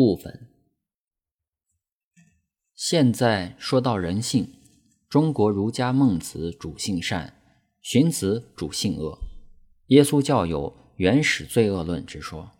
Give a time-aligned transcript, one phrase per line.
[0.00, 0.48] 部分。
[2.74, 4.54] 现在说到人性，
[5.10, 7.34] 中国儒家孟子主性善，
[7.82, 9.18] 荀子主性恶。
[9.88, 12.50] 耶稣教有原始罪恶论之说，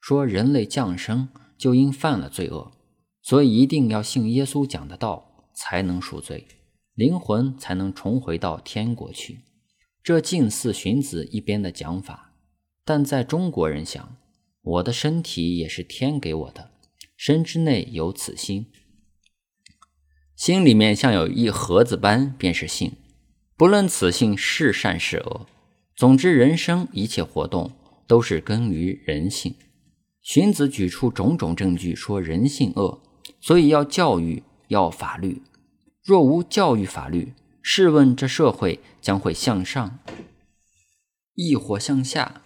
[0.00, 2.72] 说人类降生就因犯了罪恶，
[3.22, 6.48] 所以一定要信耶稣讲的道才能赎罪，
[6.94, 9.44] 灵魂才能重回到天国去。
[10.02, 12.34] 这近似荀子一边的讲法，
[12.84, 14.16] 但在中国人想，
[14.62, 16.72] 我的身体也是天给我的，
[17.22, 18.72] 身之内有此心，
[20.34, 22.92] 心里面像有一盒子般，便是性。
[23.58, 25.46] 不论此性是善是恶，
[25.94, 27.72] 总之人生一切活动
[28.06, 29.54] 都是根于人性。
[30.22, 33.02] 荀子举出种种证据说人性恶，
[33.38, 35.42] 所以要教育，要法律。
[36.02, 39.98] 若无教育法律，试问这社会将会向上，
[41.34, 42.40] 亦或向下？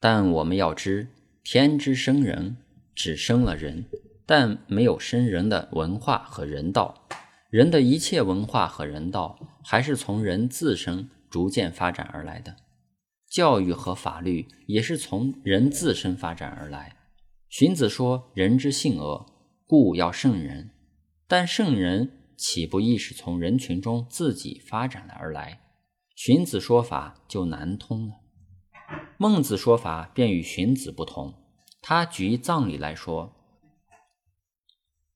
[0.00, 1.08] 但我们要知，
[1.44, 2.56] 天之生人，
[3.02, 3.86] 只生了人，
[4.26, 7.08] 但没有生人的文化和人道。
[7.48, 12.56] 人的一切文化和人道，还是从人自身逐渐发展而来的。
[13.30, 16.94] 教育和法律也是从人自身发展而来。
[17.48, 19.24] 荀子说：“人之性恶，
[19.66, 20.72] 故要圣人。”
[21.26, 22.18] 但圣人。
[22.36, 25.60] 岂不亦是从人群中自己发展而来？
[26.14, 28.14] 荀子说法就难通了。
[29.16, 31.34] 孟子说法便与荀子不同。
[31.82, 33.32] 他举葬礼来说，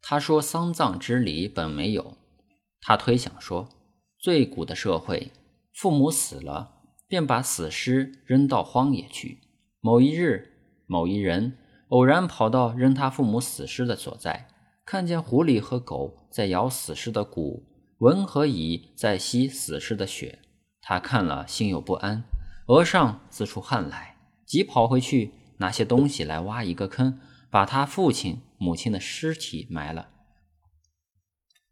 [0.01, 2.17] 他说丧葬之礼本没有。
[2.81, 3.69] 他推想说，
[4.19, 5.31] 最古的社会，
[5.75, 9.41] 父母死了，便把死尸扔到荒野去。
[9.81, 10.53] 某一日，
[10.87, 11.57] 某一人
[11.89, 14.49] 偶然跑到扔他父母死尸的所在。
[14.87, 17.65] 看见狐狸和狗在咬死尸的骨，
[17.99, 20.41] 文和乙在吸死尸的血，
[20.83, 22.25] 他看了心有不安，
[22.67, 27.19] 额上自出汗来，急跑回去拿些东西来挖一个坑，
[27.51, 30.09] 把他父亲母亲的尸体埋了。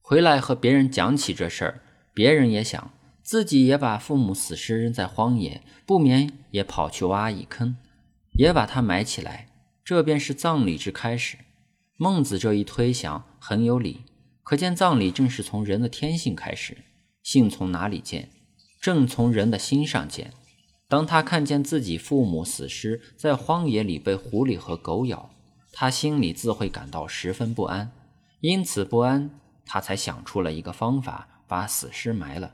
[0.01, 7.77] 回来和别人讲起这事儿，别人也想自己也把父母死尸扔在荒野，不免也跑去挖一坑，
[8.33, 9.49] 也把它埋起来。
[9.85, 11.39] 这便是葬礼之开始。
[11.97, 14.03] 孟子这一推想很有理，
[14.43, 16.79] 可见葬礼正是从人的天性开始。
[17.23, 18.31] 性从哪里见？
[18.81, 20.33] 正从人的心上见。
[20.93, 25.31] 当他看见自己父母死尸在荒野里被狐狸和狗咬，
[25.73, 27.91] 他心里自会感到十分不安。
[28.41, 29.31] 因此不安，
[29.65, 32.53] 他才想出了一个方法，把死尸埋了。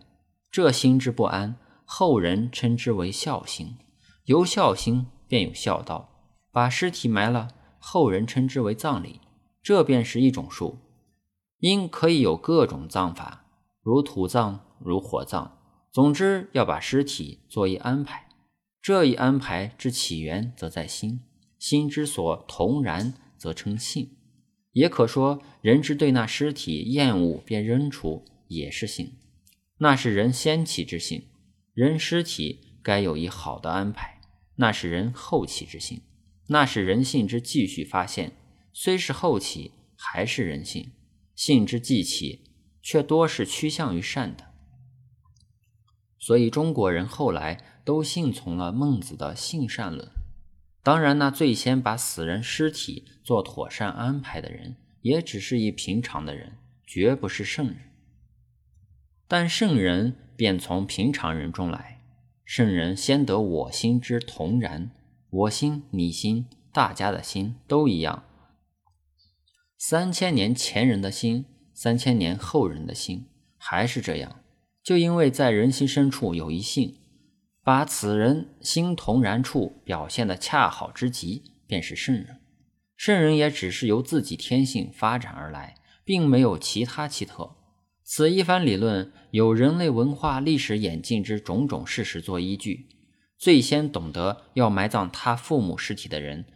[0.53, 3.77] 这心之不安，后人称之为孝心。
[4.27, 6.09] 由孝心，便有孝道。
[6.53, 7.49] 把尸体埋了，
[7.81, 9.21] 后人称之为葬礼。
[9.65, 10.79] 这便是一种术，
[11.59, 13.47] 因可以有各种葬法，
[13.83, 15.59] 如土葬，如火葬。
[15.91, 18.28] 总之要把尸体做一安排。
[18.89, 21.21] 这一安排之起源，则在心。
[21.59, 24.17] 心之所同然，则称性。
[24.73, 29.13] 也可说，人之对那尸体厌恶便扔出，也是性。
[29.81, 31.25] 那是人先起之性。
[31.75, 34.23] 人尸体该有一好的安排，
[34.57, 36.01] 那是人后起之性。
[36.47, 38.33] 那是人性之继续发现。
[38.73, 40.93] 虽是后起，还是人性；
[41.37, 42.43] 性之既起，
[42.81, 44.48] 却多是趋向于善的。
[46.19, 50.09] 所以中国人后来都信从了孟子的性善论。
[50.83, 57.77] 当然，那最先把死人尸体做妥善安排的人，也只是一平常的人，绝不是圣人。
[59.27, 62.01] 但圣人便从平常人中来。
[62.45, 64.91] 圣人先得我心之同然，
[65.29, 68.25] 我心、你心、大家的心都一样。
[69.77, 73.27] 三千年前人的心，三千年后人的心
[73.59, 74.41] 还是这样，
[74.89, 76.97] 就因为在人心深处有一性，
[77.63, 82.41] 把此人心同然处表现的恰好之极，便是圣人。
[82.97, 85.75] 圣人也只是由自己天性发展而来，
[86.07, 87.55] 并没有其他奇特。
[88.03, 92.89] 此一番理论有人类文化历史演进之种种事实做依据。
[93.37, 96.47] 最先懂得要埋葬他父母尸体的人，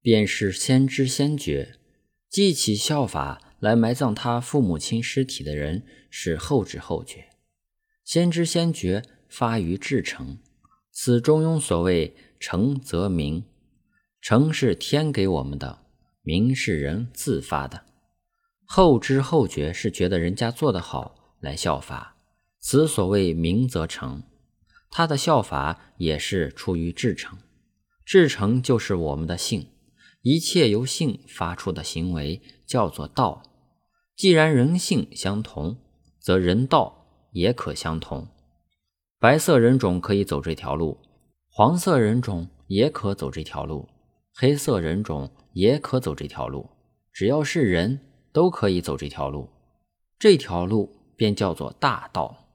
[0.00, 1.74] 便是先知先觉。
[2.28, 7.29] 记起效法来埋葬他父母亲尸体的人是后知后觉，
[8.10, 10.38] 先知先觉发于至诚。
[10.90, 13.44] 此中庸所谓诚则明，
[14.20, 15.86] 诚是天给我们的，
[16.22, 17.84] 明是人自发的。
[18.64, 22.16] 后知后觉是觉得人家做得好来效法，
[22.58, 24.24] 此所谓明则诚。
[24.90, 27.38] 他的效法也是出于至诚，
[28.04, 29.68] 至诚就是我们的性。
[30.22, 33.44] 一切由性发出的行为叫做道。
[34.16, 35.78] 既然人性相同，
[36.18, 36.99] 则人道
[37.32, 38.26] 也可相同。
[39.18, 40.98] 白色人种可以走这条路，
[41.50, 43.88] 黄色人种也可走这条路，
[44.34, 46.70] 黑色人种也可走这条路。
[47.12, 48.00] 只要是人
[48.32, 49.50] 都可以走这条路，
[50.18, 52.46] 这条路便叫做大道。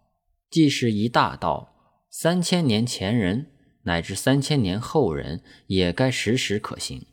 [0.50, 1.74] 既是一大道，
[2.10, 3.48] 三千年前人
[3.84, 7.06] 乃至三千年后人也该时时可行。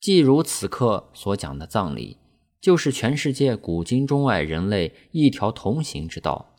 [0.00, 2.16] 既如此刻所讲的葬礼，
[2.60, 6.56] 就是全世界古今中外人类一条同行之道，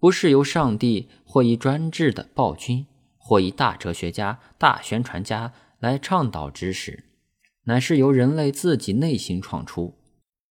[0.00, 2.86] 不是由上帝或一专制的暴君
[3.18, 7.04] 或一大哲学家、大宣传家来倡导知识，
[7.64, 9.94] 乃是由人类自己内心创出，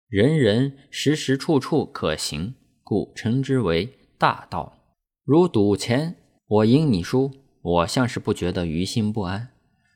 [0.07, 2.53] 人人时时处处可行，
[2.83, 4.77] 故称之为大道。
[5.25, 6.15] 如赌钱，
[6.47, 7.31] 我赢你输，
[7.61, 9.49] 我像是不觉得于心不安。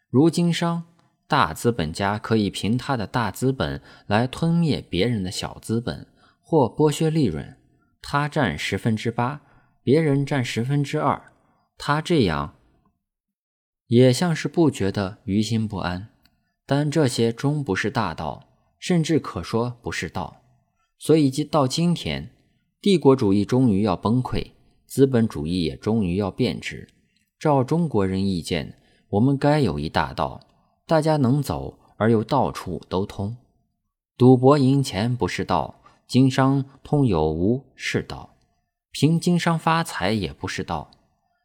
[0.09, 0.85] 如经商。
[1.25, 6.05] 大资本家可以凭他的大资本来吞灭别人的小资本，
[6.41, 7.57] 或剥削利润。
[8.03, 9.41] 他占十分之八，
[9.83, 11.31] 别人占十分之二。
[11.77, 12.55] 他这样
[13.87, 16.09] 也像是不觉得于心不安。
[16.65, 18.47] 但这些终不是大道，
[18.79, 20.41] 甚至可说不是道。
[20.97, 22.31] 所以，即到今天，
[22.81, 24.51] 帝国主义终于要崩溃，
[24.85, 26.87] 资本主义也终于要变质。
[27.37, 30.39] 照中国人意见，我们该有一大道。
[30.85, 33.35] 大家能走而又到处都通，
[34.17, 38.32] 赌博赢钱不是道，经商通有无是道，
[38.93, 40.91] 凭经商发财也不是道，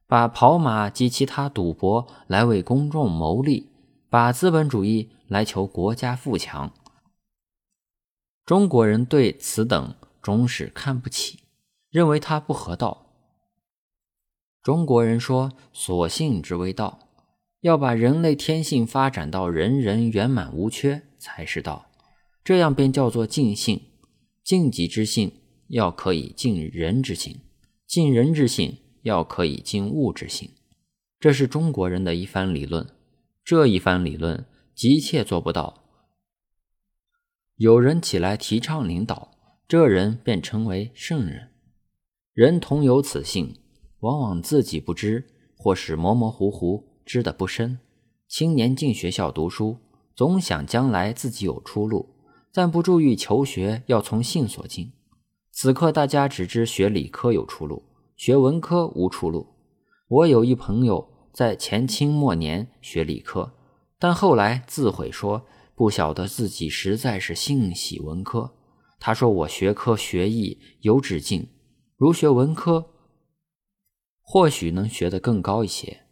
[0.07, 3.71] 把跑马及其他赌博来为公众谋利，
[4.11, 6.71] 把资本主义来求国家富强，
[8.45, 11.39] 中国人对此等终是看不起，
[11.89, 13.07] 认为它不合道。
[14.63, 16.99] 中国人说：“所幸之为道。”
[17.63, 21.87] 要把人类天性发展到人人圆满无缺才是道，
[22.45, 23.81] 这样便叫做尽性。
[24.45, 25.33] 尽己之性
[25.69, 27.41] 要可以尽人之性，
[27.87, 30.51] 尽人之性要可以尽物之性。
[31.21, 32.87] 这是中国人的一番理论。
[33.45, 34.45] 这一番理论
[34.75, 35.83] 急切做不到，
[37.57, 39.31] 有人起来提倡领导，
[39.67, 41.49] 这人便成为圣人。
[42.35, 43.57] 人同有此性，
[44.01, 45.27] 往往自己不知，
[45.57, 46.87] 或是模模糊糊。
[47.07, 47.79] 知得不深，
[48.29, 49.79] 青年进学校读书，
[50.15, 52.11] 总想将来自己有出路，
[52.53, 54.93] 但不注意求学要从性所进。
[55.61, 57.83] 此刻大家只知学理科有出路，
[58.17, 59.57] 学文科无出路。
[60.07, 63.55] 我有一朋友在前清末年学理科，
[63.99, 65.45] 但后来自悔说
[65.75, 68.55] 不晓得自己实在是性喜文科。
[69.01, 71.49] 他说我学科学艺有止境，
[71.97, 72.91] 如学文科，
[74.21, 76.03] 或许能学得更高一些。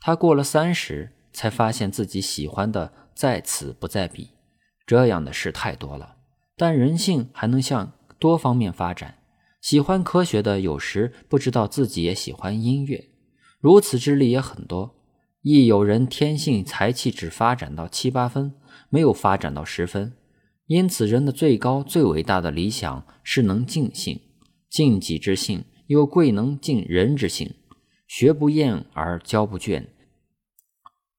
[0.00, 4.32] 他过了三十，才发现自己喜欢的在此不在彼，
[4.84, 6.16] 这样的事太多了。
[6.54, 9.18] 但人性还能像多方面发展。
[9.60, 13.10] 喜欢科学的有时不知道自己也喜欢音乐，
[13.58, 14.94] 如此之例也很多。
[15.40, 18.54] 亦有人天性才气只发展到七八分，
[18.90, 20.12] 没有发展到十分。
[20.66, 24.20] 因此，人的最高最伟大的理想是能尽性，
[24.70, 27.52] 尽己之性，又贵能尽人之性。
[28.06, 29.86] 学不厌而教不倦，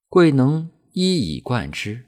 [0.08, 1.96] 贵能一以贯之。《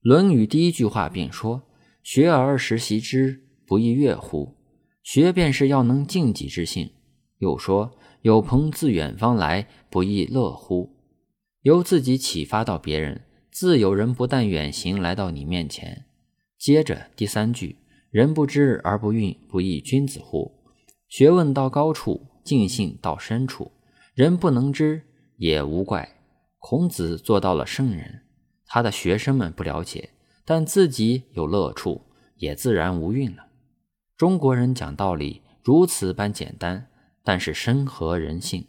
[0.00, 1.62] 论语》第一句话便说
[2.02, 4.56] ：“学而时习之，不亦乐乎？”
[5.04, 6.90] 学便是要能尽己之性。
[7.38, 10.90] 又说：“有朋自远方来，不亦乐乎？”
[11.62, 13.22] 由自己启发到别人，
[13.52, 16.06] 自有人不但远行来到你面前。
[16.58, 17.76] 接着第三句
[18.10, 20.50] ：“人不知而不愠，不亦君子乎？”
[21.08, 23.70] 学问到高处，尽性到深处。
[24.14, 25.00] 人不能知
[25.36, 26.16] 也无怪，
[26.58, 28.22] 孔子做到了圣人，
[28.66, 30.10] 他的学生们不了解，
[30.44, 32.02] 但自己有乐处，
[32.38, 33.46] 也自然无蕴了。
[34.20, 36.90] 中国人讲道理如此般简单，
[37.24, 38.66] 但是深合人性。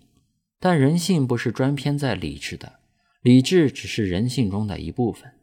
[0.61, 2.79] 但人性不是专偏在理智的，
[3.21, 5.33] 理智只是人性中的一部分，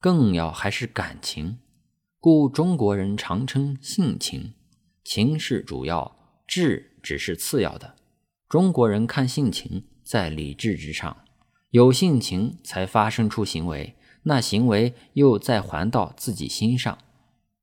[0.00, 1.60] 更要还是感情。
[2.18, 4.54] 故中国人常称性情，
[5.04, 6.16] 情是主要，
[6.48, 7.94] 智只是次要的。
[8.48, 11.18] 中国人看性情在理智之上，
[11.70, 16.98] 有性情才发生出行为，那行为又再还到自己心上，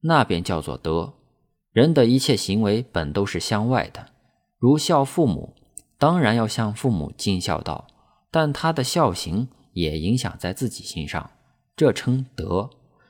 [0.01, 1.13] 那便叫做德。
[1.71, 4.07] 人的一切行为本都是向外的，
[4.57, 5.55] 如孝父母，
[5.97, 7.87] 当然要向父母尽孝道，
[8.31, 11.31] 但他的孝行也影响在自己心上，
[11.75, 12.69] 这称德。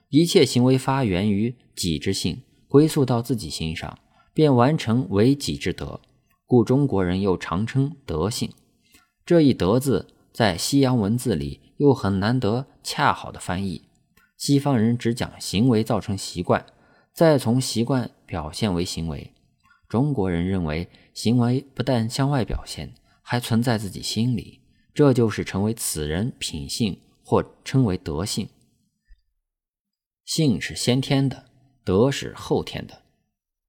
[0.09, 3.97] 一切行为发源于己之性，归宿到自己心上，
[4.33, 6.01] 便完成为己之德。
[6.45, 8.51] 故中国人又常称德性，
[9.23, 13.83] 这一“德”字在西洋文字里又很难得恰好的翻译。
[14.35, 16.65] 西方人只讲行为造成习惯，
[17.19, 19.33] 再从习惯表现为行为。
[19.89, 24.61] 中国人认为行为不但向外表现，还存在自己心里，
[24.93, 28.47] 这就是成为此人品性或称为德性。
[30.23, 31.47] 性是先天的，
[31.83, 33.01] 德是后天的。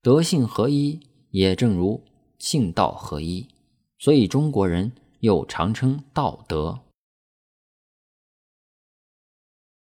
[0.01, 2.05] 德性合一，也正如
[2.39, 3.49] 性道合一，
[3.99, 6.79] 所以中国人又常称道德。